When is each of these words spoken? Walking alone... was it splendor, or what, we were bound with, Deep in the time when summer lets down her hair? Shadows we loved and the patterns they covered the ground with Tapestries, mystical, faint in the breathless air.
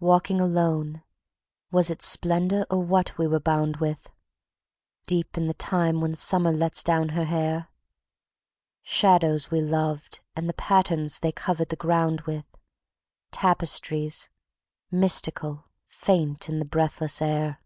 Walking 0.00 0.42
alone... 0.42 1.02
was 1.72 1.88
it 1.88 2.02
splendor, 2.02 2.66
or 2.70 2.82
what, 2.82 3.16
we 3.16 3.26
were 3.26 3.40
bound 3.40 3.78
with, 3.78 4.10
Deep 5.06 5.38
in 5.38 5.46
the 5.46 5.54
time 5.54 6.02
when 6.02 6.14
summer 6.14 6.52
lets 6.52 6.84
down 6.84 7.08
her 7.08 7.24
hair? 7.24 7.68
Shadows 8.82 9.50
we 9.50 9.62
loved 9.62 10.20
and 10.36 10.50
the 10.50 10.52
patterns 10.52 11.20
they 11.20 11.32
covered 11.32 11.70
the 11.70 11.76
ground 11.76 12.20
with 12.26 12.44
Tapestries, 13.30 14.28
mystical, 14.90 15.70
faint 15.86 16.50
in 16.50 16.58
the 16.58 16.66
breathless 16.66 17.22
air. 17.22 17.62